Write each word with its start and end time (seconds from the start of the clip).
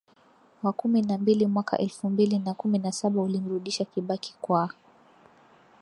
wa 0.63 0.73
kumi 0.73 1.01
na 1.01 1.17
mbili 1.17 1.47
mwaka 1.47 1.77
elfu 1.77 2.09
mbili 2.09 2.39
na 2.39 2.53
kumi 2.53 2.79
na 2.79 2.91
saba 2.91 3.21
ulimrudisha 3.21 3.85
Kibaki 3.85 4.35
kwa 4.41 4.69